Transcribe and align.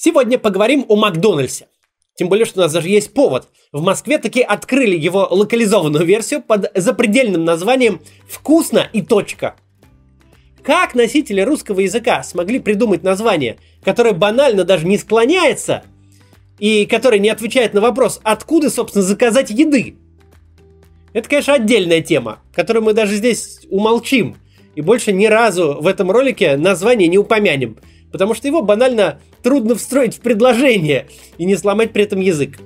Сегодня 0.00 0.38
поговорим 0.38 0.84
о 0.86 0.94
Макдональдсе. 0.94 1.66
Тем 2.14 2.28
более, 2.28 2.46
что 2.46 2.60
у 2.60 2.62
нас 2.62 2.72
даже 2.72 2.88
есть 2.88 3.12
повод. 3.12 3.48
В 3.72 3.82
Москве 3.82 4.18
таки 4.18 4.40
открыли 4.40 4.96
его 4.96 5.26
локализованную 5.28 6.04
версию 6.04 6.40
под 6.40 6.70
запредельным 6.76 7.44
названием 7.44 8.00
«Вкусно 8.28 8.88
и 8.92 9.02
точка». 9.02 9.56
Как 10.62 10.94
носители 10.94 11.40
русского 11.40 11.80
языка 11.80 12.22
смогли 12.22 12.60
придумать 12.60 13.02
название, 13.02 13.58
которое 13.82 14.12
банально 14.12 14.62
даже 14.62 14.86
не 14.86 14.98
склоняется 14.98 15.82
и 16.60 16.86
которое 16.86 17.18
не 17.18 17.30
отвечает 17.30 17.74
на 17.74 17.80
вопрос, 17.80 18.20
откуда, 18.22 18.70
собственно, 18.70 19.02
заказать 19.02 19.50
еды? 19.50 19.96
Это, 21.12 21.28
конечно, 21.28 21.54
отдельная 21.54 22.02
тема, 22.02 22.38
которую 22.54 22.84
мы 22.84 22.92
даже 22.92 23.16
здесь 23.16 23.66
умолчим 23.68 24.36
и 24.76 24.80
больше 24.80 25.10
ни 25.10 25.26
разу 25.26 25.78
в 25.80 25.88
этом 25.88 26.12
ролике 26.12 26.56
название 26.56 27.08
не 27.08 27.18
упомянем– 27.18 27.78
потому 28.12 28.34
что 28.34 28.48
его 28.48 28.62
банально 28.62 29.20
трудно 29.42 29.74
встроить 29.74 30.16
в 30.16 30.20
предложение 30.20 31.08
и 31.36 31.44
не 31.44 31.56
сломать 31.56 31.92
при 31.92 32.04
этом 32.04 32.20
язык. 32.20 32.58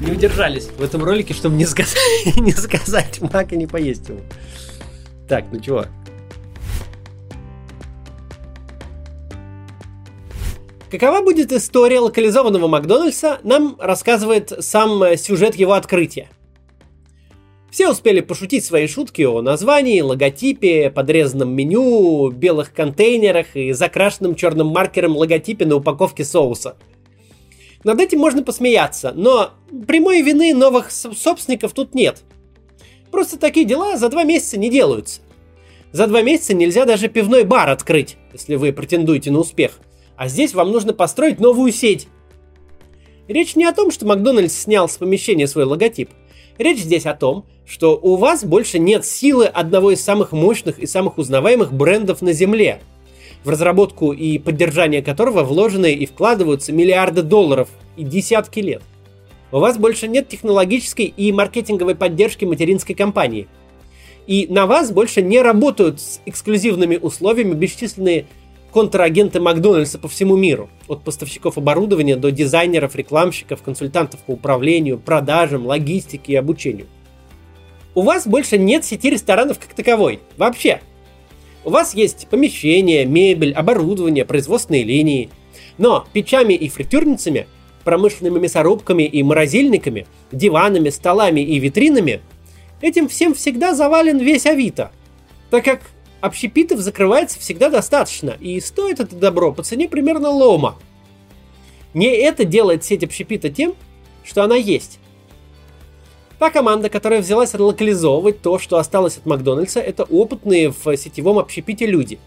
Не 0.00 0.12
удержались 0.12 0.68
в 0.76 0.82
этом 0.82 1.02
ролике, 1.02 1.34
чтобы 1.34 1.56
не 1.56 1.66
сказать, 1.66 1.96
не 2.36 2.52
сказать 2.52 3.20
мак 3.20 3.52
и 3.52 3.56
не 3.56 3.66
поесть 3.66 4.08
его. 4.08 4.20
Так, 5.28 5.46
ну 5.50 5.60
чего? 5.60 5.86
Какова 10.90 11.20
будет 11.20 11.52
история 11.52 11.98
локализованного 11.98 12.68
Макдональдса, 12.68 13.40
нам 13.42 13.76
рассказывает 13.80 14.52
сам 14.60 15.16
сюжет 15.16 15.56
его 15.56 15.72
открытия. 15.72 16.28
Все 17.76 17.90
успели 17.90 18.22
пошутить 18.22 18.64
свои 18.64 18.86
шутки 18.86 19.20
о 19.20 19.42
названии, 19.42 20.00
логотипе, 20.00 20.88
подрезанном 20.88 21.52
меню, 21.54 22.30
белых 22.30 22.72
контейнерах 22.72 23.54
и 23.54 23.72
закрашенном 23.72 24.34
черным 24.34 24.68
маркером 24.68 25.14
логотипе 25.14 25.66
на 25.66 25.76
упаковке 25.76 26.24
соуса. 26.24 26.78
Над 27.84 28.00
этим 28.00 28.18
можно 28.18 28.42
посмеяться, 28.42 29.12
но 29.14 29.50
прямой 29.86 30.22
вины 30.22 30.54
новых 30.54 30.90
собственников 30.90 31.74
тут 31.74 31.94
нет. 31.94 32.22
Просто 33.10 33.38
такие 33.38 33.66
дела 33.66 33.98
за 33.98 34.08
два 34.08 34.24
месяца 34.24 34.58
не 34.58 34.70
делаются. 34.70 35.20
За 35.92 36.06
два 36.06 36.22
месяца 36.22 36.54
нельзя 36.54 36.86
даже 36.86 37.08
пивной 37.08 37.44
бар 37.44 37.68
открыть, 37.68 38.16
если 38.32 38.54
вы 38.54 38.72
претендуете 38.72 39.30
на 39.30 39.40
успех. 39.40 39.80
А 40.16 40.28
здесь 40.28 40.54
вам 40.54 40.72
нужно 40.72 40.94
построить 40.94 41.40
новую 41.40 41.72
сеть. 41.72 42.08
Речь 43.28 43.54
не 43.54 43.66
о 43.66 43.74
том, 43.74 43.90
что 43.90 44.06
Макдональдс 44.06 44.62
снял 44.62 44.88
с 44.88 44.96
помещения 44.96 45.46
свой 45.46 45.66
логотип. 45.66 46.08
Речь 46.58 46.80
здесь 46.80 47.06
о 47.06 47.14
том, 47.14 47.44
что 47.66 47.98
у 48.00 48.16
вас 48.16 48.44
больше 48.44 48.78
нет 48.78 49.04
силы 49.04 49.46
одного 49.46 49.90
из 49.90 50.02
самых 50.02 50.32
мощных 50.32 50.78
и 50.78 50.86
самых 50.86 51.18
узнаваемых 51.18 51.72
брендов 51.72 52.22
на 52.22 52.32
Земле, 52.32 52.80
в 53.44 53.50
разработку 53.50 54.12
и 54.12 54.38
поддержание 54.38 55.02
которого 55.02 55.42
вложены 55.42 55.92
и 55.92 56.06
вкладываются 56.06 56.72
миллиарды 56.72 57.22
долларов 57.22 57.68
и 57.96 58.04
десятки 58.04 58.60
лет. 58.60 58.82
У 59.52 59.58
вас 59.58 59.78
больше 59.78 60.08
нет 60.08 60.28
технологической 60.28 61.06
и 61.06 61.32
маркетинговой 61.32 61.94
поддержки 61.94 62.44
материнской 62.44 62.94
компании. 62.94 63.46
И 64.26 64.48
на 64.48 64.66
вас 64.66 64.90
больше 64.90 65.22
не 65.22 65.40
работают 65.40 66.00
с 66.00 66.20
эксклюзивными 66.26 66.96
условиями 66.96 67.54
бесчисленные 67.54 68.26
контрагенты 68.76 69.40
Макдональдса 69.40 69.98
по 69.98 70.06
всему 70.06 70.36
миру. 70.36 70.68
От 70.86 71.02
поставщиков 71.02 71.56
оборудования 71.56 72.16
до 72.16 72.30
дизайнеров, 72.30 72.94
рекламщиков, 72.94 73.62
консультантов 73.62 74.20
по 74.20 74.32
управлению, 74.32 74.98
продажам, 74.98 75.66
логистике 75.66 76.34
и 76.34 76.36
обучению 76.36 76.86
у 77.96 78.02
вас 78.02 78.26
больше 78.26 78.58
нет 78.58 78.84
сети 78.84 79.08
ресторанов 79.08 79.58
как 79.58 79.72
таковой. 79.72 80.20
Вообще. 80.36 80.80
У 81.64 81.70
вас 81.70 81.94
есть 81.94 82.28
помещение, 82.28 83.06
мебель, 83.06 83.54
оборудование, 83.54 84.26
производственные 84.26 84.84
линии. 84.84 85.30
Но 85.78 86.06
печами 86.12 86.52
и 86.52 86.68
фритюрницами, 86.68 87.46
промышленными 87.84 88.38
мясорубками 88.38 89.04
и 89.04 89.22
морозильниками, 89.22 90.06
диванами, 90.30 90.90
столами 90.90 91.40
и 91.40 91.58
витринами 91.58 92.20
этим 92.82 93.08
всем 93.08 93.32
всегда 93.32 93.74
завален 93.74 94.18
весь 94.18 94.44
Авито. 94.44 94.92
Так 95.50 95.64
как 95.64 95.80
общепитов 96.20 96.80
закрывается 96.80 97.38
всегда 97.38 97.70
достаточно, 97.70 98.36
и 98.40 98.60
стоит 98.60 99.00
это 99.00 99.16
добро 99.16 99.52
по 99.52 99.62
цене 99.62 99.88
примерно 99.88 100.30
лома. 100.30 100.78
Не 101.94 102.08
это 102.08 102.44
делает 102.44 102.84
сеть 102.84 103.04
общепита 103.04 103.48
тем, 103.48 103.74
что 104.24 104.42
она 104.42 104.56
есть. 104.56 104.98
Та 106.38 106.50
команда, 106.50 106.90
которая 106.90 107.22
взялась 107.22 107.54
локализовывать 107.54 108.42
то, 108.42 108.58
что 108.58 108.76
осталось 108.76 109.16
от 109.16 109.24
Макдональдса, 109.24 109.80
это 109.80 110.04
опытные 110.04 110.70
в 110.70 110.96
сетевом 110.96 111.38
общепите 111.38 111.86
люди. 111.86 112.18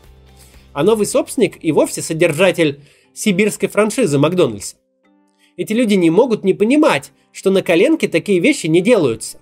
А 0.73 0.83
новый 0.83 1.05
собственник 1.05 1.63
и 1.63 1.72
вовсе 1.72 2.01
содержатель 2.01 2.81
сибирской 3.13 3.69
франшизы 3.69 4.17
Макдональдса. 4.17 4.78
Эти 5.57 5.73
люди 5.73 5.95
не 5.95 6.09
могут 6.09 6.44
не 6.44 6.53
понимать, 6.53 7.11
что 7.31 7.51
на 7.51 7.61
коленке 7.61 8.07
такие 8.07 8.39
вещи 8.39 8.67
не 8.67 8.81
делаются. 8.81 9.39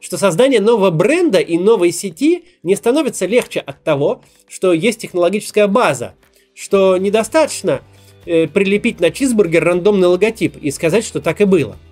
Что 0.00 0.16
создание 0.16 0.60
нового 0.60 0.90
бренда 0.90 1.38
и 1.38 1.58
новой 1.58 1.92
сети 1.92 2.44
не 2.62 2.76
становится 2.76 3.26
легче 3.26 3.60
от 3.60 3.82
того, 3.82 4.22
что 4.48 4.72
есть 4.72 5.00
технологическая 5.00 5.66
база, 5.66 6.14
что 6.54 6.96
недостаточно 6.96 7.82
э, 8.26 8.46
прилепить 8.46 9.00
на 9.00 9.10
чизбургер 9.10 9.64
рандомный 9.64 10.08
логотип 10.08 10.56
и 10.56 10.70
сказать, 10.70 11.04
что 11.04 11.20
так 11.20 11.40
и 11.40 11.44
было– 11.44 11.76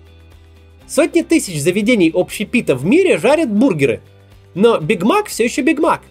Сотни 0.87 1.21
тысяч 1.21 1.61
заведений 1.61 2.11
общепита 2.13 2.75
в 2.75 2.85
мире 2.85 3.17
жарят 3.17 3.51
бургеры. 3.51 4.01
Но 4.55 4.79
Биг 4.79 5.03
Мак 5.03 5.27
все 5.27 5.43
еще 5.43 5.61
Биг 5.61 5.79
Мак. 5.79 6.01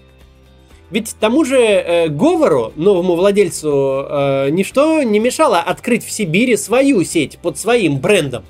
Ведь 0.90 1.16
тому 1.18 1.44
же 1.44 1.58
э, 1.58 2.08
Говору, 2.08 2.72
новому 2.76 3.16
владельцу, 3.16 4.06
э, 4.08 4.50
ничто 4.50 5.02
не 5.02 5.18
мешало 5.18 5.60
открыть 5.60 6.04
в 6.04 6.12
Сибири 6.12 6.56
свою 6.56 7.02
сеть 7.04 7.38
под 7.38 7.58
своим 7.58 7.98
брендом. 7.98 8.44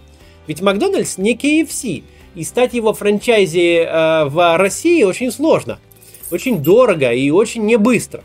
Ведь 0.49 0.61
Макдональдс 0.61 1.17
не 1.17 1.35
KFC, 1.35 2.03
и 2.37 2.45
стать 2.45 2.75
его 2.75 2.93
франчайзи 2.93 3.79
э, 3.79 4.25
в 4.27 4.59
России 4.59 5.03
очень 5.03 5.33
сложно. 5.33 5.81
Очень 6.31 6.63
дорого 6.63 7.13
и 7.13 7.31
очень 7.31 7.65
не 7.65 7.77
быстро. 7.79 8.23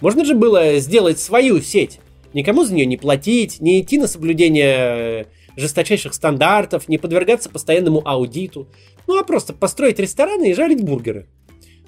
Можно 0.00 0.24
же 0.24 0.34
было 0.34 0.78
сделать 0.78 1.20
свою 1.20 1.60
сеть. 1.60 2.00
Никому 2.34 2.64
за 2.64 2.74
нее 2.74 2.86
не 2.86 2.96
платить, 2.96 3.60
не 3.60 3.80
идти 3.80 3.98
на 3.98 4.08
соблюдение 4.08 5.28
жесточайших 5.56 6.14
стандартов, 6.14 6.88
не 6.88 6.98
подвергаться 6.98 7.48
постоянному 7.48 8.02
аудиту, 8.04 8.68
ну 9.06 9.18
а 9.18 9.24
просто 9.24 9.52
построить 9.52 9.98
рестораны 9.98 10.50
и 10.50 10.54
жарить 10.54 10.82
бургеры. 10.82 11.28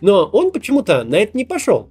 Но 0.01 0.27
он 0.27 0.51
почему-то 0.53 1.03
на 1.03 1.17
это 1.17 1.37
не 1.37 1.45
пошел. 1.45 1.89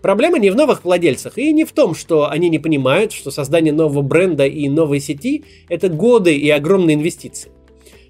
Проблема 0.00 0.38
не 0.38 0.50
в 0.50 0.56
новых 0.56 0.84
владельцах 0.84 1.36
и 1.36 1.52
не 1.52 1.64
в 1.64 1.72
том, 1.72 1.94
что 1.94 2.30
они 2.30 2.48
не 2.48 2.60
понимают, 2.60 3.12
что 3.12 3.32
создание 3.32 3.72
нового 3.72 4.02
бренда 4.02 4.46
и 4.46 4.68
новой 4.68 5.00
сети– 5.00 5.44
это 5.68 5.88
годы 5.88 6.36
и 6.36 6.48
огромные 6.48 6.94
инвестиции. 6.94 7.50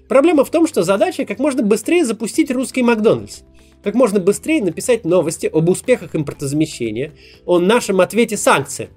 Проблема 0.07 0.45
в 0.45 0.51
том, 0.51 0.67
что 0.67 0.83
задача 0.83 1.25
как 1.25 1.39
можно 1.39 1.63
быстрее 1.63 2.05
запустить 2.05 2.51
русский 2.51 2.81
Макдональдс, 2.81 3.41
как 3.83 3.93
можно 3.93 4.19
быстрее 4.19 4.63
написать 4.63 5.05
новости 5.05 5.47
об 5.47 5.69
успехах 5.69 6.15
импортозамещения, 6.15 7.13
о 7.45 7.59
нашем 7.59 7.99
ответе 7.99 8.37
санкциям. 8.37 8.91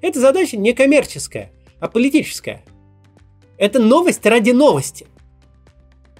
Эта 0.00 0.18
задача 0.18 0.56
не 0.56 0.72
коммерческая, 0.72 1.52
а 1.78 1.88
политическая. 1.88 2.64
Это 3.58 3.78
новость 3.78 4.24
ради 4.24 4.52
новости. 4.52 5.06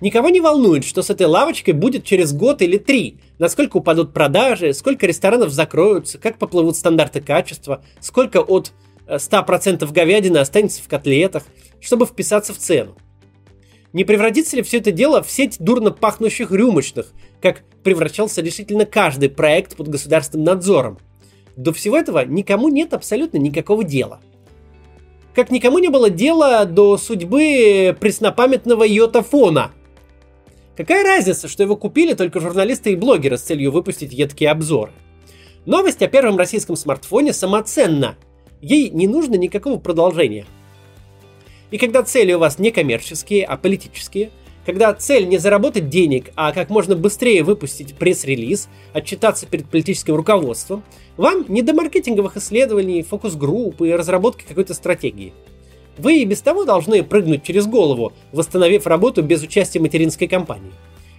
Никого 0.03 0.29
не 0.31 0.41
волнует, 0.41 0.85
что 0.85 1.03
с 1.03 1.11
этой 1.11 1.27
лавочкой 1.27 1.75
будет 1.75 2.05
через 2.05 2.33
год 2.33 2.63
или 2.63 2.79
три, 2.79 3.21
насколько 3.39 3.79
упадут 3.79 4.15
продажи, 4.15 4.73
сколько 4.73 5.07
ресторанов 5.07 5.51
закроются, 5.51 6.19
как 6.19 6.39
поплывут 6.39 6.77
стандарты 6.77 7.21
качества, 7.21 7.83
сколько 8.01 8.41
от 8.41 8.73
100% 9.07 9.83
э, 9.83 9.93
говядины 9.93 10.39
останется 10.39 10.83
в 10.83 10.89
котлетах, 10.89 11.45
чтобы 11.81 12.07
вписаться 12.07 12.55
в 12.55 12.59
цену. 12.59 12.97
Не 13.93 14.05
превратится 14.05 14.57
ли 14.57 14.63
все 14.63 14.79
это 14.79 14.93
дело 14.93 15.23
в 15.23 15.31
сеть 15.31 15.57
дурно 15.59 15.91
пахнущих 15.91 16.53
рюмочных, 16.53 17.13
как 17.41 17.63
превращался 17.83 18.41
решительно 18.41 18.87
каждый 18.87 19.29
проект 19.29 19.77
под 19.77 19.89
государственным 19.89 20.45
надзором? 20.45 20.99
До 21.57 21.73
всего 21.73 21.97
этого 21.97 22.25
никому 22.25 22.69
нет 22.69 22.95
абсолютно 22.95 23.39
никакого 23.39 23.85
дела– 23.85 24.21
как 25.35 25.51
никому 25.51 25.79
не 25.79 25.89
было 25.89 26.11
дела 26.11 26.65
до 26.65 26.99
судьбы 26.99 27.97
преснопамятного 27.99 28.85
йотафона. 28.85 29.71
Какая 30.77 31.05
разница, 31.05 31.47
что 31.47 31.63
его 31.63 31.77
купили 31.77 32.15
только 32.15 32.41
журналисты 32.41 32.93
и 32.93 32.97
блогеры 32.97 33.39
с 33.39 33.43
целью 33.43 33.71
выпустить 33.71 34.13
едкие 34.13 34.51
обзоры? 34.51 34.93
Новость 35.67 36.03
о 36.03 36.09
первом 36.09 36.37
российском 36.37 36.75
смартфоне 36.75 37.33
самоценна. 37.33 38.17
Ей 38.61 38.91
не 38.91 39.07
нужно 39.07 39.37
никакого 39.37 39.79
продолжения. 39.79 40.47
И 41.71 41.79
когда 41.79 42.03
цели 42.03 42.33
у 42.33 42.39
вас 42.39 42.59
не 42.59 42.71
коммерческие, 42.71 43.45
а 43.45 43.57
политические, 43.57 44.31
когда 44.67 44.93
цель 44.93 45.27
не 45.29 45.39
заработать 45.39 45.89
денег, 45.89 46.31
а 46.37 46.53
как 46.53 46.69
можно 46.69 46.95
быстрее 46.95 47.43
выпустить 47.43 47.95
пресс-релиз, 47.95 48.69
отчитаться 48.93 49.47
перед 49.47 49.67
политическим 49.69 50.15
руководством, 50.15 50.83
вам 51.17 51.45
не 51.49 51.63
до 51.63 51.73
маркетинговых 51.75 52.37
исследований, 52.37 53.03
фокус-групп 53.03 53.81
и 53.83 53.93
разработки 53.93 54.45
какой-то 54.47 54.75
стратегии. 54.75 55.33
Вы 55.99 56.19
и 56.19 56.25
без 56.25 56.41
того 56.41 56.65
должны 56.65 57.03
прыгнуть 57.03 57.43
через 57.43 57.67
голову, 57.67 58.13
восстановив 58.33 58.87
работу 58.87 59.23
без 59.23 59.43
участия 59.43 59.81
материнской 59.81 60.29
компании. 60.29 60.73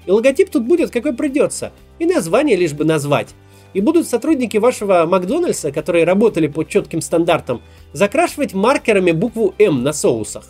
И 0.06 0.12
логотип 0.12 0.50
тут 0.50 0.64
будет 0.64 0.92
какой 0.92 1.14
придется. 1.14 1.72
И 2.00 2.06
название 2.06 2.56
лишь 2.56 2.74
бы 2.74 2.84
назвать. 2.84 3.30
И 3.74 3.82
будут 3.82 4.08
сотрудники 4.08 4.58
вашего 4.58 5.06
Макдональдса, 5.06 5.72
которые 5.72 6.04
работали 6.04 6.48
по 6.48 6.64
четким 6.64 7.02
стандартам, 7.02 7.62
закрашивать 7.94 8.54
маркерами 8.54 9.12
букву 9.12 9.56
М 9.58 9.84
на 9.84 9.94
соусах. 9.94 10.46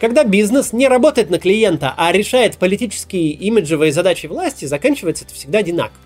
Когда 0.00 0.24
бизнес 0.24 0.72
не 0.72 0.88
работает 0.88 1.28
на 1.28 1.38
клиента, 1.38 1.92
а 1.96 2.12
решает 2.12 2.56
политические 2.56 3.32
имиджевые 3.32 3.92
задачи 3.92 4.26
власти, 4.26 4.64
заканчивается 4.64 5.24
это 5.24 5.34
всегда 5.34 5.58
одинаково. 5.58 5.98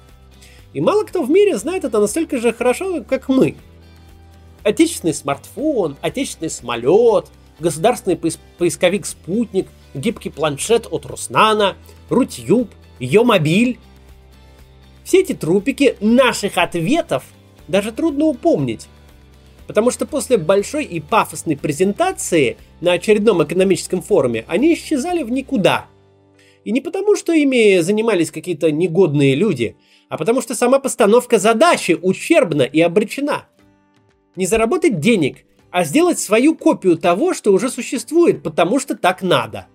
И 0.72 0.80
мало 0.80 1.04
кто 1.04 1.22
в 1.22 1.30
мире 1.30 1.58
знает 1.58 1.84
это 1.84 2.00
настолько 2.00 2.38
же 2.38 2.52
хорошо, 2.52 3.04
как 3.06 3.28
мы. 3.28 3.54
Отечественный 4.62 5.12
смартфон, 5.12 5.96
отечественный 6.00 6.50
самолет, 6.50 7.26
государственный 7.60 8.16
поисковик 8.16 9.04
«Спутник», 9.04 9.68
гибкий 9.92 10.30
планшет 10.30 10.86
от 10.90 11.04
Руснана, 11.04 11.76
Рутюб, 12.08 12.70
Йомобиль. 12.98 13.78
Все 15.04 15.20
эти 15.20 15.32
трупики 15.32 15.96
наших 16.00 16.58
ответов 16.58 17.24
даже 17.68 17.92
трудно 17.92 18.26
упомнить. 18.26 18.88
Потому 19.66 19.90
что 19.90 20.06
после 20.06 20.36
большой 20.36 20.84
и 20.84 21.00
пафосной 21.00 21.56
презентации 21.56 22.56
на 22.80 22.92
очередном 22.92 23.42
экономическом 23.42 24.02
форуме 24.02 24.44
они 24.48 24.74
исчезали 24.74 25.22
в 25.22 25.30
никуда. 25.30 25.86
И 26.64 26.72
не 26.72 26.80
потому, 26.80 27.16
что 27.16 27.32
ими 27.32 27.80
занимались 27.80 28.30
какие-то 28.30 28.70
негодные 28.70 29.34
люди, 29.34 29.76
а 30.08 30.18
потому 30.18 30.42
что 30.42 30.54
сама 30.54 30.78
постановка 30.78 31.38
задачи 31.38 31.98
ущербна 32.00 32.62
и 32.62 32.80
обречена. 32.80 33.46
Не 34.36 34.46
заработать 34.46 35.00
денег, 35.00 35.38
а 35.70 35.84
сделать 35.84 36.18
свою 36.18 36.54
копию 36.54 36.98
того, 36.98 37.34
что 37.34 37.52
уже 37.52 37.70
существует, 37.70 38.42
потому 38.42 38.78
что 38.78 38.94
так 38.94 39.22
надо. 39.22 39.66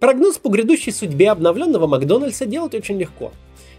Прогноз 0.00 0.38
по 0.38 0.48
грядущей 0.48 0.92
судьбе 0.92 1.30
обновленного 1.30 1.86
Макдональдса 1.86 2.46
делать 2.46 2.74
очень 2.74 2.98
легко. 2.98 3.32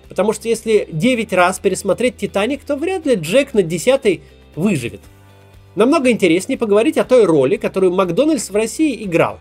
Потому 0.09 0.33
что 0.33 0.47
если 0.47 0.87
9 0.91 1.33
раз 1.33 1.59
пересмотреть 1.59 2.17
«Титаник», 2.17 2.63
то 2.63 2.75
вряд 2.75 3.05
ли 3.05 3.15
Джек 3.15 3.53
на 3.53 3.61
10 3.61 4.21
выживет. 4.55 5.01
Намного 5.75 6.09
интереснее 6.09 6.57
поговорить 6.57 6.97
о 6.97 7.03
той 7.03 7.25
роли, 7.25 7.57
которую 7.57 7.93
Макдональдс 7.93 8.49
в 8.49 8.55
России 8.55 9.03
играл. 9.03 9.39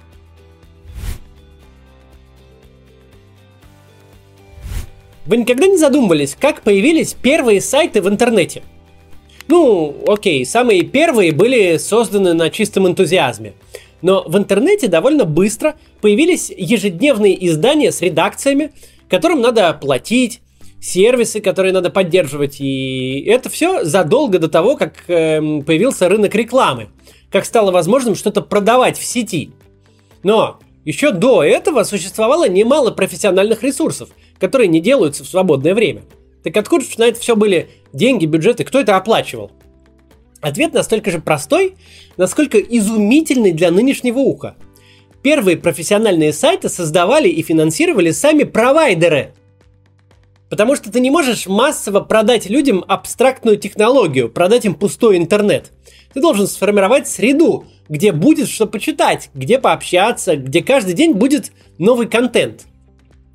Вы 5.24 5.38
никогда 5.38 5.66
не 5.66 5.76
задумывались, 5.76 6.36
как 6.38 6.62
появились 6.62 7.14
первые 7.14 7.60
сайты 7.60 8.00
в 8.00 8.08
интернете? 8.08 8.62
Ну, 9.48 9.96
окей, 10.06 10.44
самые 10.44 10.82
первые 10.82 11.32
были 11.32 11.78
созданы 11.78 12.32
на 12.32 12.50
чистом 12.50 12.86
энтузиазме. 12.86 13.54
Но 14.02 14.22
в 14.26 14.36
интернете 14.36 14.88
довольно 14.88 15.24
быстро 15.24 15.76
появились 16.00 16.50
ежедневные 16.50 17.46
издания 17.48 17.90
с 17.90 18.02
редакциями, 18.02 18.72
которым 19.08 19.40
надо 19.40 19.72
платить, 19.72 20.42
сервисы, 20.86 21.40
которые 21.40 21.72
надо 21.72 21.90
поддерживать. 21.90 22.60
И 22.60 23.24
это 23.26 23.50
все 23.50 23.84
задолго 23.84 24.38
до 24.38 24.48
того, 24.48 24.76
как 24.76 25.08
э, 25.08 25.40
появился 25.62 26.08
рынок 26.08 26.34
рекламы, 26.34 26.88
как 27.30 27.44
стало 27.44 27.72
возможным 27.72 28.14
что-то 28.14 28.40
продавать 28.40 28.96
в 28.98 29.04
сети. 29.04 29.50
Но 30.22 30.60
еще 30.84 31.10
до 31.10 31.42
этого 31.42 31.82
существовало 31.82 32.48
немало 32.48 32.92
профессиональных 32.92 33.62
ресурсов, 33.62 34.10
которые 34.38 34.68
не 34.68 34.80
делаются 34.80 35.24
в 35.24 35.28
свободное 35.28 35.74
время. 35.74 36.02
Так 36.44 36.56
откуда 36.56 36.84
же 36.84 36.90
на 36.98 37.04
это 37.04 37.18
все 37.18 37.34
были 37.34 37.68
деньги, 37.92 38.26
бюджеты, 38.26 38.62
кто 38.64 38.78
это 38.78 38.96
оплачивал? 38.96 39.50
Ответ 40.40 40.72
настолько 40.72 41.10
же 41.10 41.18
простой, 41.18 41.74
насколько 42.16 42.58
изумительный 42.58 43.52
для 43.52 43.72
нынешнего 43.72 44.18
уха. 44.18 44.54
Первые 45.22 45.56
профессиональные 45.56 46.32
сайты 46.32 46.68
создавали 46.68 47.28
и 47.28 47.42
финансировали 47.42 48.12
сами 48.12 48.44
провайдеры– 48.44 49.34
Потому 50.48 50.76
что 50.76 50.93
ты 50.93 51.00
не 51.00 51.10
можешь 51.10 51.46
массово 51.46 52.00
продать 52.00 52.48
людям 52.48 52.84
абстрактную 52.87 53.56
технологию, 53.56 54.28
продать 54.28 54.64
им 54.64 54.75
пустой 54.75 55.16
интернет. 55.16 55.72
Ты 56.14 56.20
должен 56.20 56.46
сформировать 56.46 57.08
среду, 57.08 57.66
где 57.88 58.12
будет 58.12 58.48
что 58.48 58.66
почитать, 58.66 59.31
где 59.34 59.58
пообщаться, 59.58 60.37
где 60.37 60.62
каждый 60.62 60.94
день 60.94 61.14
будет 61.14 61.50
новый 61.78 62.08
контент. 62.08 62.66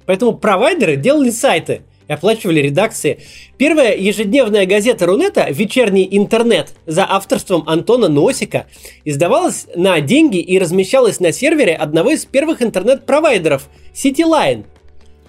Поэтому 0.06 0.38
провайдеры 0.38 0.96
делали 0.96 1.31
сайты 1.31 1.81
и 2.08 2.13
оплачивали 2.13 2.62
редакции. 2.62 3.19
Первая 3.58 3.96
ежедневная 3.96 4.66
газета 4.66 5.06
Рунета 5.06 5.48
«Вечерний 5.52 6.08
интернет» 6.10 6.74
за 6.86 7.06
авторством 7.08 7.63
Антона 7.68 8.08
Носика 8.08 8.68
издавалась 9.04 9.68
на 9.75 10.00
деньги 10.00 10.40
и 10.40 10.58
размещалась 10.58 11.19
на 11.19 11.34
сервере 11.34 11.75
одного 11.75 12.12
из 12.12 12.25
первых 12.25 12.62
интернет-провайдеров– 12.62 13.69
CityLine– 13.94 14.63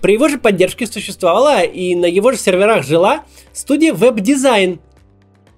при 0.03 0.15
его 0.15 0.29
же 0.29 0.37
поддержке 0.37 0.87
существовала 0.87 1.63
и 1.63 1.95
на 1.95 2.07
его 2.07 2.33
же 2.33 2.39
серверах 2.39 2.85
жила 2.85 3.25
студия 3.53 3.95
веб-дизайн. 3.95 4.81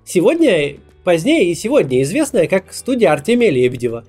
Сегодня, 0.04 0.76
позднее 1.02 1.50
и 1.50 1.54
сегодня 1.54 2.02
известная 2.02 2.46
как 2.46 2.74
студия 2.74 3.10
Артемия 3.10 3.50
Лебедева. 3.50 4.04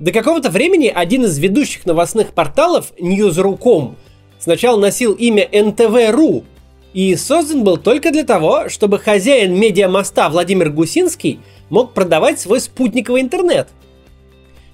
До 0.00 0.12
какого-то 0.12 0.48
времени 0.48 0.88
один 0.92 1.26
из 1.26 1.38
ведущих 1.38 1.84
новостных 1.84 2.32
порталов 2.32 2.92
News.ru.com 2.98 3.96
сначала 4.38 4.80
носил 4.80 5.12
имя 5.12 5.46
NTV.ru 5.46 6.44
и 6.94 7.14
создан 7.16 7.64
был 7.64 7.76
только 7.76 8.12
для 8.12 8.24
того, 8.24 8.70
чтобы 8.70 8.98
хозяин 8.98 9.54
медиамоста 9.54 10.30
Владимир 10.30 10.70
Гусинский 10.70 11.40
мог 11.68 11.92
продавать 11.92 12.40
свой 12.40 12.60
спутниковый 12.60 13.20
интернет– 13.20 13.68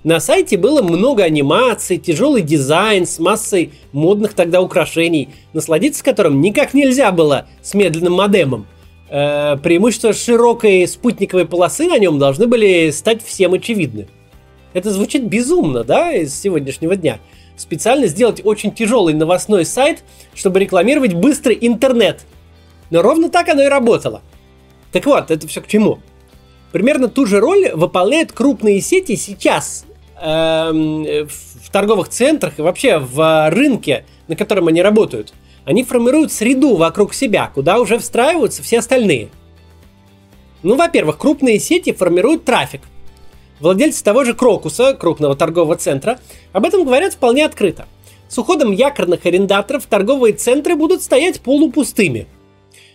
на 0.04 0.20
сайте 0.20 0.56
было 0.56 0.80
много 0.80 1.24
анимаций, 1.24 1.98
тяжелый 1.98 2.42
дизайн 2.42 3.04
с 3.04 3.18
массой 3.18 3.72
модных 3.92 4.34
тогда 4.34 4.62
украшений, 4.62 5.30
насладиться 5.52 6.04
которым 6.04 6.40
никак 6.40 6.72
нельзя 6.72 7.10
было 7.10 7.48
с 7.62 7.74
медленным 7.74 8.12
модемом. 8.12 8.66
Э, 9.10 9.56
преимущества 9.56 10.12
широкой 10.12 10.86
спутниковой 10.86 11.46
полосы 11.46 11.88
на 11.88 11.98
нем 11.98 12.18
должны 12.18 12.46
были 12.46 12.90
стать 12.90 13.24
всем 13.24 13.54
очевидны. 13.54 14.06
Это 14.72 14.92
звучит 14.92 15.24
безумно, 15.26 15.82
да, 15.82 16.12
из 16.12 16.38
сегодняшнего 16.38 16.94
дня. 16.94 17.18
Специально 17.56 18.06
сделать 18.06 18.40
очень 18.44 18.72
тяжелый 18.72 19.14
новостной 19.14 19.64
сайт, 19.64 20.04
чтобы 20.32 20.60
рекламировать 20.60 21.14
быстрый 21.14 21.58
интернет. 21.60 22.20
Но 22.90 23.02
ровно 23.02 23.30
так 23.30 23.48
оно 23.48 23.62
и 23.62 23.68
работало. 23.68 24.22
Так 24.92 25.06
вот, 25.06 25.32
это 25.32 25.48
все 25.48 25.60
к 25.60 25.66
чему? 25.66 25.98
Примерно 26.70 27.08
ту 27.08 27.26
же 27.26 27.40
роль 27.40 27.72
выполняют 27.72 28.32
крупные 28.32 28.80
сети 28.80 29.16
сейчас, 29.16 29.86
в 30.20 31.70
торговых 31.70 32.08
центрах 32.08 32.58
и 32.58 32.62
вообще 32.62 32.98
в 32.98 33.50
рынке, 33.50 34.04
на 34.26 34.36
котором 34.36 34.68
они 34.68 34.82
работают, 34.82 35.32
они 35.64 35.84
формируют 35.84 36.32
среду 36.32 36.76
вокруг 36.76 37.14
себя, 37.14 37.50
куда 37.54 37.78
уже 37.78 37.98
встраиваются 37.98 38.62
все 38.62 38.78
остальные. 38.78 39.28
Ну, 40.62 40.76
во-первых, 40.76 41.18
крупные 41.18 41.60
сети 41.60 41.92
формируют 41.92 42.44
трафик. 42.44 42.80
Владельцы 43.60 44.02
того 44.02 44.24
же 44.24 44.34
Крокуса, 44.34 44.94
крупного 44.94 45.36
торгового 45.36 45.76
центра, 45.76 46.18
об 46.52 46.64
этом 46.64 46.84
говорят 46.84 47.14
вполне 47.14 47.44
открыто. 47.44 47.86
С 48.28 48.38
уходом 48.38 48.72
якорных 48.72 49.24
арендаторов 49.26 49.86
торговые 49.86 50.34
центры 50.34 50.74
будут 50.74 51.02
стоять 51.02 51.40
полупустыми– 51.40 52.26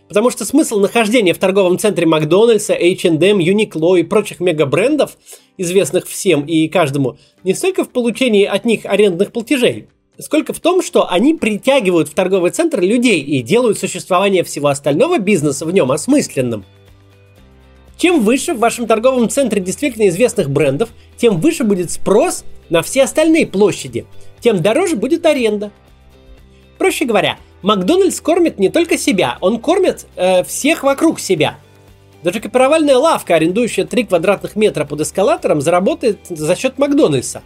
Потому 0.07 0.29
что 0.29 0.45
смысл 0.45 0.79
нахождения 0.79 1.33
в 1.33 1.37
торговом 1.37 1.79
центре 1.79 2.05
Макдональдса, 2.05 2.73
H&M, 2.73 3.39
Uniqlo 3.39 3.99
и 3.99 4.03
прочих 4.03 4.39
мега-брендов, 4.39 5.17
известных 5.57 6.07
всем 6.07 6.45
и 6.45 6.67
каждому, 6.67 7.17
не 7.43 7.53
столько 7.53 7.83
в 7.83 7.89
получении 7.89 8.45
от 8.45 8.65
них 8.65 8.85
арендных 8.85 9.31
платежей, 9.31 9.87
сколько 10.19 10.53
в 10.53 10.59
том, 10.59 10.81
что 10.81 11.09
они 11.09 11.33
притягивают 11.33 12.09
в 12.09 12.13
торговый 12.13 12.51
центр 12.51 12.81
людей 12.81 13.21
и 13.21 13.41
делают 13.41 13.79
существование 13.79 14.43
всего 14.43 14.67
остального 14.67 15.19
бизнеса 15.19 15.65
в 15.65 15.71
нем 15.71 15.91
осмысленным. 15.91 16.65
Чем 17.97 18.21
выше 18.21 18.53
в 18.53 18.59
вашем 18.59 18.85
торговом 18.85 19.29
центре 19.29 19.61
действительно 19.61 20.07
известных 20.09 20.49
брендов, 20.49 20.89
тем 21.17 21.39
выше 21.39 21.63
будет 21.63 21.91
спрос 21.91 22.43
на 22.69 22.81
все 22.81 23.03
остальные 23.03 23.47
площади, 23.47 24.05
тем 24.41 24.61
дороже 24.61 24.95
будет 24.95 25.25
аренда. 25.25 25.71
Проще 26.83 27.05
говоря, 27.05 27.37
Макдональдс 27.61 28.19
кормит 28.19 28.59
не 28.59 28.67
только 28.67 28.97
себя, 28.97 29.37
он 29.39 29.61
кормит 29.61 30.05
э, 30.17 30.43
всех 30.43 30.83
вокруг 30.83 31.17
себя. 31.17 31.57
Даже 32.23 32.41
копировальная 32.41 32.97
лавка, 32.97 33.35
арендующая 33.35 33.85
3 33.85 34.07
квадратных 34.07 34.57
метра 34.57 34.83
под 34.83 34.99
эскалатором, 34.99 35.61
заработает 35.61 36.17
за 36.27 36.57
счет 36.57 36.77
Макдональдса 36.77 37.41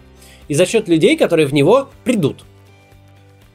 и 0.47 0.55
за 0.55 0.65
счет 0.65 0.87
людей, 0.87 1.15
которые 1.17 1.45
в 1.45 1.53
него 1.53 1.89
придут. 2.03 2.45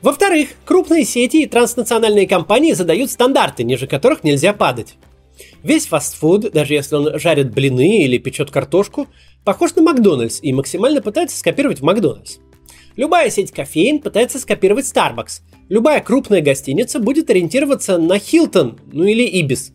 Во-вторых, 0.03 0.51
крупные 0.65 1.05
сети 1.05 1.43
и 1.43 1.47
транснациональные 1.47 2.29
компании 2.29 2.75
задают 2.75 3.11
стандарты, 3.11 3.65
ниже 3.65 3.89
которых 3.89 4.23
нельзя 4.23 4.53
падать. 4.53 4.95
Весь 5.65 5.89
фастфуд, 5.89 6.53
даже 6.53 6.75
если 6.75 6.95
он 6.95 7.19
жарит 7.19 7.53
блины 7.53 8.05
или 8.05 8.19
печет 8.19 8.53
картошку, 8.53 9.09
похож 9.43 9.75
на 9.75 9.83
Макдональдс 9.83 10.39
и 10.43 10.53
максимально 10.53 11.03
пытается 11.03 11.37
скопировать 11.37 11.81
Макдональдс. 11.81 12.37
Любая 12.97 13.31
сеть 13.31 13.53
кофеин 13.53 14.01
пытается 14.01 14.39
скопировать 14.39 14.85
Starbucks, 14.85 15.41
любая 15.69 16.01
крупная 16.01 16.43
гостиница 16.43 16.99
будет 16.99 17.31
ориентироваться 17.31 17.99
на 17.99 18.19
Хилтон, 18.19 18.79
ну 18.93 19.05
или 19.05 19.23
Ибис. 19.41 19.73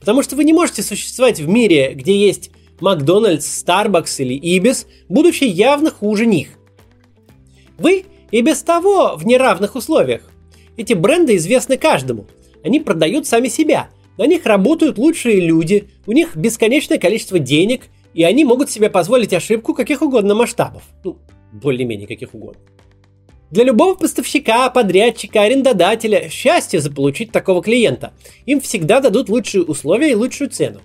Потому 0.00 0.22
что 0.22 0.36
вы 0.36 0.44
не 0.44 0.52
можете 0.52 0.82
существовать 0.82 1.40
в 1.40 1.48
мире, 1.48 1.94
где 1.94 2.16
есть 2.16 2.50
Макдональдс, 2.80 3.64
Starbucks 3.64 4.22
или 4.22 4.34
Ибис, 4.34 4.86
будучи 5.08 5.44
явно 5.44 5.90
хуже 5.90 6.26
них. 6.26 6.48
Вы 7.78 8.04
И 8.30 8.42
без 8.42 8.62
того 8.62 9.16
в 9.16 9.24
неравных 9.24 9.74
условиях. 9.74 10.30
Эти 10.76 10.92
бренды 10.92 11.36
известны 11.36 11.78
каждому. 11.78 12.26
Они 12.62 12.78
продают 12.78 13.26
сами 13.26 13.48
себя. 13.48 13.88
На 14.18 14.26
них 14.26 14.44
работают 14.44 14.98
лучшие 14.98 15.40
люди, 15.40 15.88
у 16.06 16.12
них 16.12 16.36
бесконечное 16.36 16.98
количество 16.98 17.38
денег, 17.38 17.84
и 18.14 18.24
они 18.24 18.44
могут 18.44 18.70
себе 18.70 18.90
позволить 18.90 19.32
ошибку 19.32 19.74
каких 19.74 20.02
угодно 20.02 20.34
масштабов. 20.34 20.82
Ну, 21.04 21.18
более-менее 21.52 22.06
каких 22.06 22.34
угодно. 22.34 22.60
Для 23.50 23.64
любого 23.64 23.94
поставщика, 23.94 24.68
подрядчика, 24.68 25.42
арендодателя 25.42 26.28
счастье 26.28 26.80
заполучить 26.80 27.32
такого 27.32 27.62
клиента. 27.62 28.12
Им 28.44 28.60
всегда 28.60 29.00
дадут 29.00 29.30
лучшие 29.30 29.64
условия 29.64 30.10
и 30.10 30.14
лучшую 30.14 30.50
цену. 30.50 30.80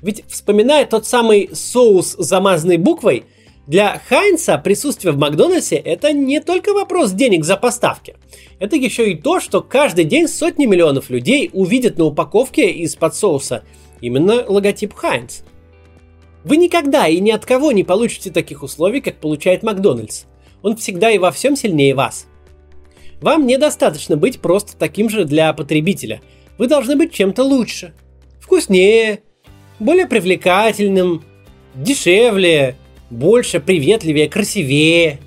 Ведь 0.00 0.24
вспоминая 0.28 0.86
тот 0.86 1.06
самый 1.06 1.50
соус, 1.52 2.14
замазанный 2.18 2.76
буквой, 2.76 3.24
для 3.66 4.00
Хайнца 4.08 4.58
присутствие 4.58 5.12
в 5.12 5.18
Макдональдсе 5.18 5.74
это 5.74 6.12
не 6.12 6.40
только 6.40 6.72
вопрос 6.72 7.10
денег 7.10 7.44
за 7.44 7.56
поставки. 7.56 8.14
Это 8.60 8.76
еще 8.76 9.10
и 9.10 9.16
то, 9.16 9.40
что 9.40 9.60
каждый 9.60 10.04
день 10.04 10.28
сотни 10.28 10.66
миллионов 10.66 11.10
людей 11.10 11.50
увидят 11.52 11.98
на 11.98 12.04
упаковке 12.04 12.70
из-под 12.70 13.16
соуса 13.16 13.64
именно 14.00 14.44
логотип 14.46 14.94
Хайнц. 14.94 15.40
Вы 16.46 16.58
никогда 16.58 17.08
и 17.08 17.18
ни 17.18 17.32
от 17.32 17.44
кого 17.44 17.72
не 17.72 17.82
получите 17.82 18.30
таких 18.30 18.62
условий, 18.62 19.00
как 19.00 19.16
получает 19.16 19.64
Макдональдс. 19.64 20.26
Он 20.62 20.76
всегда 20.76 21.10
и 21.10 21.18
во 21.18 21.32
всем 21.32 21.56
сильнее 21.56 21.92
вас. 21.92 22.28
Вам 23.20 23.48
недостаточно 23.48 24.16
быть 24.16 24.38
просто 24.38 24.76
таким 24.76 25.10
же 25.10 25.24
для 25.24 25.52
потребителя. 25.52 26.20
Вы 26.56 26.68
должны 26.68 26.94
быть 26.94 27.12
чем-то 27.12 27.42
лучше. 27.42 27.94
Вкуснее, 28.38 29.24
более 29.80 30.06
привлекательным, 30.06 31.24
дешевле, 31.74 32.76
больше, 33.10 33.58
приветливее, 33.58 34.28
красивее. 34.28 35.18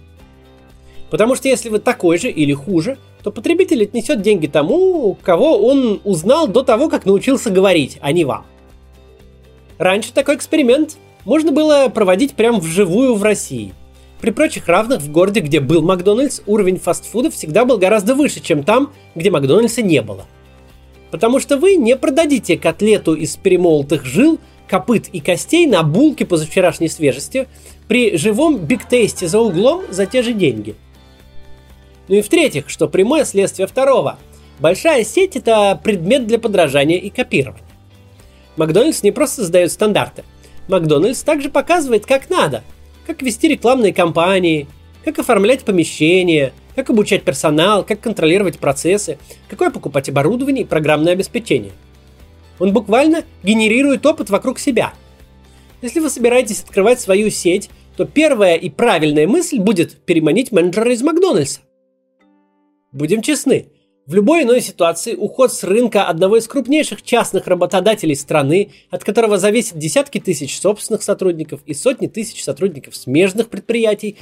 Потому 1.10 1.36
что 1.36 1.50
если 1.50 1.68
вы 1.68 1.80
такой 1.80 2.18
же 2.18 2.30
или 2.30 2.54
хуже, 2.54 2.98
то 3.24 3.32
потребитель 3.32 3.84
отнесет 3.84 4.22
деньги 4.22 4.48
тому, 4.48 5.18
кого 5.22 5.68
он 5.68 6.00
узнал 6.06 6.48
до 6.48 6.64
того, 6.64 6.88
как 6.88 7.06
научился 7.06 7.50
говорить, 7.50 7.98
а 8.00 8.14
не 8.14 8.24
вам. 8.24 8.46
Раньше 9.78 10.14
такой 10.14 10.36
эксперимент 10.38 10.98
можно 11.30 11.52
было 11.52 11.90
проводить 11.90 12.34
прямо 12.34 12.58
вживую 12.60 13.14
в 13.14 13.22
России. 13.22 13.76
При 14.20 14.32
прочих 14.32 14.68
равных 14.68 15.04
в 15.04 15.12
городе, 15.12 15.42
где 15.42 15.60
был 15.60 15.84
Макдональдс, 15.84 16.42
уровень 16.48 16.80
фастфуда 16.80 17.30
всегда 17.30 17.66
был 17.66 17.78
гораздо 17.78 18.16
выше, 18.16 18.40
чем 18.40 18.64
там, 18.64 18.92
где 19.14 19.30
Макдональдса 19.30 19.84
не 19.84 20.02
было. 20.02 20.26
Потому 21.12 21.40
что 21.40 21.58
вы 21.58 21.76
не 21.76 21.96
продадите 21.96 22.58
котлету 22.58 23.14
из 23.14 23.36
перемолотых 23.36 24.06
жил, 24.06 24.40
копыт 24.68 25.08
и 25.10 25.20
костей 25.20 25.68
на 25.68 25.84
булке 25.84 26.26
позавчерашней 26.26 26.90
свежести 26.90 27.48
при 27.88 28.18
живом 28.18 28.58
бигтесте 28.58 29.28
за 29.28 29.40
углом 29.40 29.84
за 29.92 30.08
те 30.08 30.24
же 30.24 30.34
деньги. 30.34 30.76
Ну 32.08 32.16
и 32.16 32.22
в-третьих, 32.24 32.72
что 32.72 32.88
прямое 32.88 33.24
следствие 33.24 33.68
второго. 33.68 34.18
Большая 34.60 35.04
сеть– 35.04 35.36
это 35.36 35.80
предмет 35.84 36.26
для 36.26 36.40
подражания 36.40 36.98
и 36.98 37.12
копирования. 37.12 37.64
Макдональдс 38.58 39.04
не 39.04 39.12
просто 39.12 39.42
создает 39.42 39.72
стандарты. 39.72 40.24
Макдональдс 40.70 41.24
также 41.24 41.50
показывает, 41.50 42.06
как 42.06 42.30
надо. 42.30 42.64
Как 43.06 43.22
вести 43.22 43.48
рекламные 43.48 43.94
кампании, 43.94 44.68
как 45.04 45.20
оформлять 45.20 45.66
помещения, 45.66 46.54
как 46.76 46.92
обучать 46.92 47.24
персонал, 47.24 47.84
как 47.84 48.00
контролировать 48.00 48.60
процессы, 48.60 49.18
какое 49.50 49.72
покупать 49.72 50.10
оборудование 50.10 50.64
и 50.64 50.68
программное 50.68 51.14
обеспечение. 51.14 51.72
Он 52.60 52.72
буквально 52.72 53.24
генерирует 53.44 54.06
опыт 54.06 54.30
вокруг 54.30 54.60
себя. 54.60 54.94
Если 55.82 56.00
вы 56.00 56.10
собираетесь 56.10 56.62
открывать 56.62 57.00
свою 57.00 57.32
сеть, 57.32 57.70
то 57.98 58.06
первая 58.06 58.56
и 58.56 58.70
правильная 58.70 59.28
мысль 59.28 59.60
будет 59.60 60.06
переманить 60.06 60.52
менеджера 60.52 60.94
из 60.94 61.02
Макдональдса. 61.02 61.62
Будем 62.92 63.22
честны, 63.22 63.68
в 64.10 64.14
любой 64.16 64.42
иной 64.42 64.60
ситуации 64.60 65.14
уход 65.14 65.54
с 65.54 65.64
рынка 65.64 66.06
одного 66.06 66.38
из 66.38 66.48
крупнейших 66.48 67.04
частных 67.04 67.46
работодателей 67.46 68.16
страны, 68.16 68.72
от 68.90 69.04
которого 69.04 69.38
зависят 69.38 69.78
десятки 69.78 70.20
тысяч 70.20 70.60
собственных 70.60 71.04
сотрудников 71.04 71.60
и 71.68 71.76
сотни 71.76 72.08
тысяч 72.08 72.44
сотрудников 72.44 72.96
смежных 72.96 73.50
предприятий, 73.50 74.18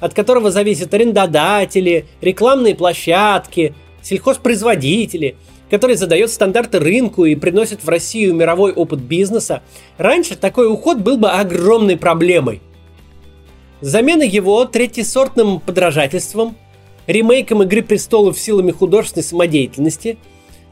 от 0.00 0.12
которого 0.12 0.50
зависят 0.50 0.92
арендодатели, 0.92 2.06
рекламные 2.20 2.74
площадки, 2.74 3.76
сельхозпроизводители, 4.02 5.36
который 5.70 5.94
задает 5.94 6.32
стандарты 6.32 6.80
рынку 6.80 7.24
и 7.24 7.36
приносит 7.36 7.84
в 7.84 7.88
Россию 7.88 8.34
мировой 8.34 8.72
опыт 8.72 8.98
бизнеса, 8.98 9.62
раньше 9.98 10.34
такой 10.34 10.68
уход 10.68 10.98
был 10.98 11.16
бы 11.16 11.30
огромной 11.30 11.96
проблемой. 11.96 12.60
Замена 13.82 14.24
его 14.24 14.64
третьесортным 14.64 15.60
подражательством, 15.60 16.56
ремейком 17.08 17.64
«Игры 17.64 17.82
престолов» 17.82 18.38
силами 18.38 18.70
художественной 18.70 19.24
самодеятельности, 19.24 20.18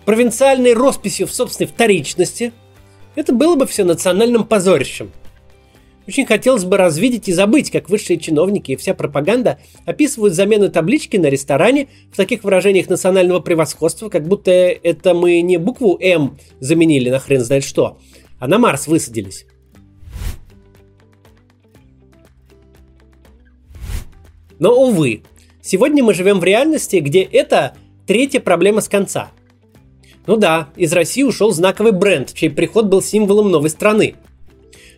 провинциальной 0.05 0.75
росписью 0.75 1.27
в 1.27 1.35
собственной 1.35 1.67
вторичности– 1.67 2.53
это 3.17 3.33
было 3.33 3.57
бы 3.57 3.67
все 3.67 3.83
национальным 3.83 4.45
позорищем– 4.45 5.11
очень 6.07 6.25
хотелось 6.25 6.65
бы 6.65 6.77
развидеть 6.77 7.29
и 7.29 7.33
забыть, 7.33 7.71
как 7.71 7.91
высшие 7.91 8.19
чиновники 8.19 8.73
и 8.73 8.77
вся 8.77 8.95
пропаганда 8.95 9.59
описывают 9.85 10.35
замену 10.35 10.71
таблички 10.71 11.17
на 11.17 11.27
ресторане 11.27 11.89
в 12.13 12.17
таких 12.17 12.45
выражениях 12.45 12.89
национального 12.89 13.41
превосходства, 13.41 14.09
как 14.09 14.27
будто 14.27 14.51
это 14.53 15.15
мы 15.15 15.41
не 15.41 15.57
букву 15.57 15.99
«М» 16.01 16.39
заменили 16.61 17.11
на 17.11 17.19
хрен 17.19 17.41
знает 17.41 17.65
что, 17.65 17.99
а 18.39 18.47
на 18.47 18.59
Марс 18.59 18.87
высадились. 18.87 19.47
Но, 24.59 24.75
увы, 24.75 25.23
сегодня 25.67 26.03
мы 26.05 26.15
живем 26.15 26.41
в 26.41 26.45
реальности, 26.45 26.97
где 26.97 27.23
это 27.23 27.75
третья 28.07 28.41
проблема 28.41 28.81
с 28.81 28.89
конца. 28.89 29.33
Ну 30.27 30.37
да, 30.37 30.71
из 30.77 30.93
России 30.93 31.23
ушел 31.23 31.51
знаковый 31.53 31.93
бренд, 31.93 32.33
чей 32.33 32.51
приход 32.51 32.87
был 32.87 33.03
символом 33.03 33.51
новой 33.51 33.71
страны. 33.71 34.15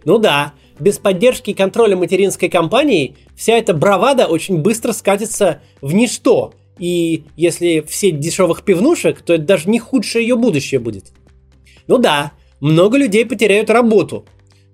Ну 0.04 0.18
да, 0.18 0.54
без 0.78 0.98
поддержки 0.98 1.50
и 1.50 1.54
контроля 1.54 1.96
материнской 1.96 2.48
компании 2.48 3.16
вся 3.36 3.58
эта 3.58 3.74
бравада 3.74 4.26
очень 4.26 4.58
быстро 4.58 4.92
скатится 4.92 5.60
в 5.80 5.92
ничто. 5.92 6.54
И 6.78 7.24
если 7.36 7.80
в 7.80 7.92
сеть 7.94 8.20
дешевых 8.20 8.62
пивнушек, 8.62 9.20
то 9.22 9.34
это 9.34 9.44
даже 9.44 9.68
не 9.68 9.80
худшее 9.80 10.26
ее 10.26 10.36
будущее 10.36 10.80
будет. 10.80 11.12
Ну 11.88 11.98
да, 11.98 12.32
много 12.60 12.96
людей 12.96 13.26
потеряют 13.26 13.70
работу. 13.70 14.24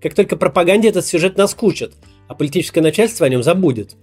Как 0.03 0.15
только 0.15 0.37
пропаганде 0.37 0.89
этот 0.89 1.07
сюжет 1.07 1.39
наскучит, 1.39 1.95
а 2.29 2.35
политическое 2.35 2.83
начальство 2.83 3.27
о 3.27 3.29
нем 3.29 3.43
забудет. 3.43 3.97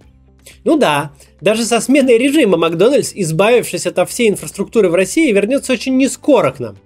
Ну 0.64 0.76
да, 0.76 1.12
даже 1.40 1.64
со 1.64 1.80
сменой 1.80 2.18
режима 2.18 2.56
Макдональдс, 2.56 3.12
избавившись 3.14 3.86
от 3.86 4.08
всей 4.08 4.28
инфраструктуры 4.28 4.88
в 4.88 4.94
России, 4.94 5.32
вернется 5.32 5.72
очень 5.72 5.96
не 5.96 6.08
скоро 6.08 6.52
к 6.52 6.60
нам. 6.60 6.76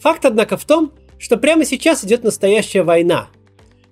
Факт, 0.00 0.24
однако, 0.24 0.56
в 0.56 0.64
том, 0.64 0.92
что 1.18 1.36
прямо 1.36 1.64
сейчас 1.64 2.04
идет 2.04 2.24
настоящая 2.24 2.82
война– 2.82 3.28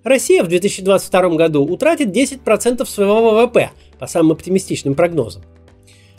Россия 0.03 0.43
в 0.43 0.47
2022 0.47 1.29
году 1.35 1.65
утратит 1.65 2.09
10% 2.09 2.85
своего 2.85 3.31
ВВП, 3.31 3.71
по 3.99 4.07
самым 4.07 4.31
оптимистичным 4.31 4.95
прогнозам. 4.95 5.43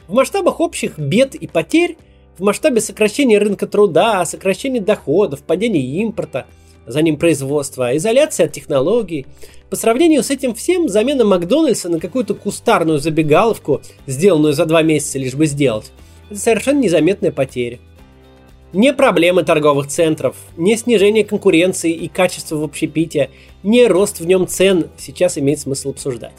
В 0.06 0.12
масштабах 0.12 0.60
общих 0.60 0.98
бед 0.98 1.34
и 1.34 1.46
потерь, 1.46 1.96
в 2.36 2.42
масштабе 2.42 2.80
сокращения 2.80 3.38
рынка 3.38 3.66
труда, 3.66 4.24
сокращения 4.26 4.80
доходов, 4.80 5.42
падения 5.42 5.80
импорта, 6.02 6.46
за 6.86 7.02
ним 7.02 7.16
производства, 7.16 7.96
изоляции 7.96 8.44
от 8.44 8.52
технологий, 8.52 9.26
по 9.70 9.76
сравнению 9.76 10.24
с 10.24 10.30
этим 10.30 10.52
всем, 10.52 10.88
замена 10.88 11.24
Макдональдса 11.24 11.88
на 11.88 12.00
какую-то 12.00 12.34
кустарную 12.34 12.98
забегаловку, 12.98 13.80
сделанную 14.06 14.52
за 14.52 14.66
два 14.66 14.82
месяца 14.82 15.18
лишь 15.18 15.34
бы 15.34 15.46
сделать, 15.46 15.92
это 16.28 16.40
совершенно 16.40 16.80
незаметная 16.80 17.30
потеря. 17.30 17.78
Не 18.72 18.92
проблемы 18.92 19.44
торговых 19.44 19.86
центров, 19.86 20.36
не 20.56 20.76
снижение 20.76 21.24
конкуренции 21.24 21.92
и 21.92 22.08
качества 22.08 22.56
в 22.56 22.64
общепития, 22.64 23.30
не 23.62 23.86
рост 23.86 24.20
в 24.20 24.26
нем 24.26 24.46
цен 24.46 24.88
сейчас 24.98 25.38
имеет 25.38 25.60
смысл 25.60 25.90
обсуждать. 25.90 26.34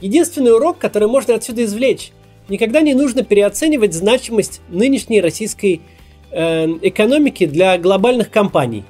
Единственный 0.00 0.54
урок, 0.54 0.78
который 0.78 1.08
можно 1.08 1.34
отсюда 1.34 1.64
извлечь, 1.64 2.12
никогда 2.48 2.80
не 2.80 2.94
нужно 2.94 3.22
переоценивать 3.22 3.94
значимость 3.94 4.60
нынешней 4.68 5.20
российской 5.20 5.82
э, 6.30 6.66
экономики 6.82 7.44
для 7.46 7.76
глобальных 7.78 8.30
компаний. 8.30 8.84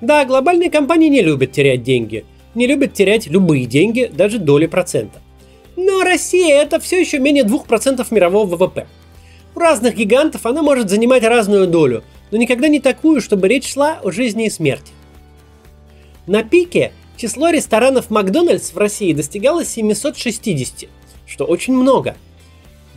Да, 0.00 0.24
глобальные 0.24 0.70
компании 0.70 1.08
не 1.08 1.22
любят 1.22 1.52
терять 1.52 1.82
деньги, 1.82 2.24
не 2.54 2.66
любят 2.66 2.92
терять 2.92 3.26
любые 3.26 3.66
деньги, 3.66 4.10
даже 4.12 4.38
доли 4.38 4.66
процента. 4.66 5.20
Но 5.76 6.02
Россия 6.02 6.56
это 6.56 6.80
все 6.80 7.00
еще 7.00 7.18
менее 7.18 7.44
2% 7.44 8.06
мирового 8.10 8.56
ВВП. 8.56 8.86
У 9.54 9.58
разных 9.58 9.94
гигантов 9.94 10.44
она 10.44 10.62
может 10.62 10.90
занимать 10.90 11.22
разную 11.22 11.66
долю, 11.66 12.04
но 12.30 12.38
никогда 12.38 12.68
не 12.68 12.80
такую, 12.80 13.20
чтобы 13.20 13.48
речь 13.48 13.72
шла 13.72 14.00
о 14.02 14.10
жизни 14.10 14.46
и 14.46 14.50
смерти. 14.50 14.92
На 16.26 16.42
пике 16.42 16.92
число 17.16 17.50
ресторанов 17.50 18.10
Макдональдс 18.10 18.72
в 18.72 18.78
России 18.78 19.12
достигало 19.12 19.64
760, 19.64 20.88
что 21.26 21.44
очень 21.44 21.74
много. 21.74 22.16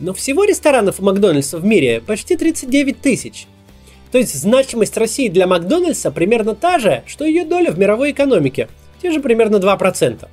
Но 0.00 0.12
всего 0.14 0.44
ресторанов 0.44 1.00
у 1.00 1.04
Макдональдса 1.04 1.58
в 1.58 1.64
мире 1.64 2.02
почти 2.06 2.36
39 2.36 3.00
тысяч. 3.00 3.46
То 4.12 4.18
есть 4.18 4.34
значимость 4.34 4.96
России 4.96 5.28
для 5.28 5.46
Макдональдса 5.46 6.10
примерно 6.10 6.54
та 6.54 6.78
же, 6.78 7.04
что 7.06 7.24
ее 7.24 7.44
доля 7.44 7.70
в 7.70 7.78
мировой 7.78 8.10
экономике, 8.10 8.68
те 9.00 9.12
же 9.12 9.20
примерно 9.20 9.56
2%. 9.56 10.28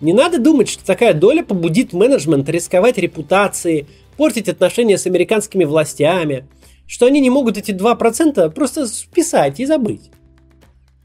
Не 0.00 0.12
надо 0.12 0.38
думать, 0.38 0.68
что 0.68 0.84
такая 0.84 1.12
доля 1.12 1.42
побудит 1.42 1.92
менеджмент 1.92 2.48
рисковать 2.48 2.96
репутацией, 2.96 3.86
портить 4.16 4.48
отношения 4.48 4.96
с 4.96 5.06
американскими 5.06 5.64
властями, 5.64 6.46
что 6.86 7.06
они 7.06 7.20
не 7.20 7.30
могут 7.30 7.58
эти 7.58 7.72
2% 7.72 8.50
просто 8.50 8.86
списать 8.86 9.60
и 9.60 9.66
забыть. 9.66 10.10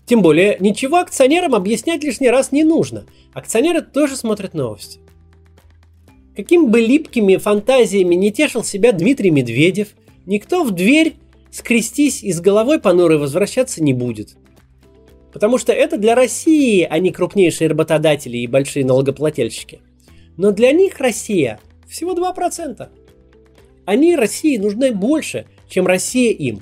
Тем 0.05 0.21
более, 0.21 0.57
ничего 0.59 0.97
акционерам 0.97 1.55
объяснять 1.55 2.03
лишний 2.03 2.29
раз 2.29 2.51
не 2.51 2.63
нужно. 2.63 3.05
Акционеры 3.33 3.81
тоже 3.81 4.15
смотрят 4.15 4.53
новости. 4.53 4.99
Каким 6.35 6.69
бы 6.69 6.79
липкими 6.79 7.37
фантазиями 7.37 8.15
не 8.15 8.31
тешил 8.31 8.63
себя 8.63 8.91
Дмитрий 8.91 9.31
Медведев, 9.31 9.89
никто 10.25 10.63
в 10.63 10.71
дверь 10.71 11.15
скрестись 11.55 12.21
и 12.21 12.33
с 12.33 12.41
головой 12.41 12.81
понурой 12.81 13.17
возвращаться 13.17 13.81
не 13.81 13.93
будет. 13.93 14.35
Потому 15.31 15.57
что 15.57 15.71
это 15.71 15.97
для 15.97 16.13
России, 16.13 16.85
а 16.89 16.99
не 16.99 17.11
крупнейшие 17.11 17.69
работодатели 17.69 18.39
и 18.39 18.47
большие 18.47 18.85
налогоплательщики. 18.85 19.79
Но 20.35 20.51
для 20.51 20.73
них 20.73 20.99
Россия 20.99 21.61
всего 21.87 22.13
2%. 22.13 22.89
Они 23.85 24.15
России 24.17 24.57
нужны 24.57 24.91
больше, 24.91 25.45
чем 25.69 25.87
Россия 25.87 26.33
им. 26.33 26.61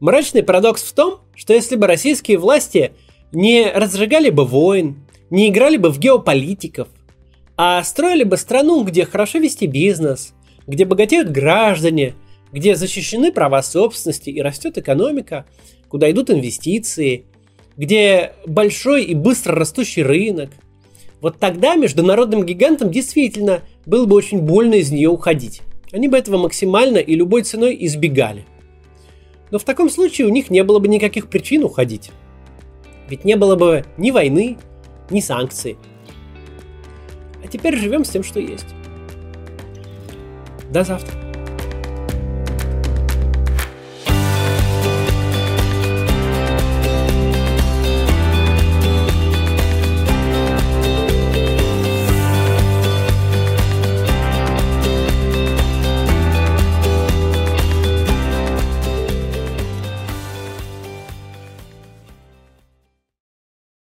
Мрачный 0.00 0.42
парадокс 0.42 0.82
в 0.82 0.92
том, 0.92 1.20
что 1.34 1.54
если 1.54 1.76
бы 1.76 1.86
российские 1.86 2.36
власти 2.36 2.92
не 3.32 3.70
разжигали 3.70 4.28
бы 4.28 4.44
войн, 4.44 5.06
не 5.30 5.48
играли 5.48 5.78
бы 5.78 5.90
в 5.90 5.98
геополитиков, 5.98 6.88
а 7.56 7.82
строили 7.84 8.24
бы 8.24 8.36
страну, 8.36 8.84
где 8.84 9.06
хорошо 9.06 9.38
вести 9.38 9.66
бизнес, 9.66 10.34
где 10.66 10.84
богатеют 10.84 11.30
граждане, 11.30 12.14
где 12.56 12.74
защищены 12.74 13.32
права 13.32 13.62
собственности 13.62 14.30
и 14.30 14.40
растет 14.40 14.78
экономика, 14.78 15.44
куда 15.90 16.10
идут 16.10 16.30
инвестиции, 16.30 17.26
где 17.76 18.32
большой 18.46 19.04
и 19.04 19.14
быстро 19.14 19.54
растущий 19.54 20.02
рынок, 20.02 20.48
вот 21.20 21.38
тогда 21.38 21.74
международным 21.74 22.46
гигантам 22.46 22.90
действительно 22.90 23.60
было 23.84 24.06
бы 24.06 24.16
очень 24.16 24.40
больно 24.40 24.76
из 24.76 24.90
нее 24.90 25.10
уходить. 25.10 25.60
Они 25.92 26.08
бы 26.08 26.16
этого 26.16 26.38
максимально 26.38 26.96
и 26.96 27.14
любой 27.14 27.42
ценой 27.42 27.76
избегали. 27.78 28.46
Но 29.50 29.58
в 29.58 29.64
таком 29.64 29.90
случае 29.90 30.26
у 30.26 30.30
них 30.30 30.48
не 30.48 30.64
было 30.64 30.78
бы 30.78 30.88
никаких 30.88 31.28
причин 31.28 31.62
уходить. 31.62 32.10
Ведь 33.10 33.26
не 33.26 33.36
было 33.36 33.56
бы 33.56 33.84
ни 33.98 34.10
войны, 34.10 34.56
ни 35.10 35.20
санкций. 35.20 35.76
А 37.44 37.48
теперь 37.48 37.76
живем 37.76 38.02
с 38.02 38.08
тем, 38.08 38.24
что 38.24 38.40
есть. 38.40 38.66
До 40.70 40.84
завтра. 40.84 41.25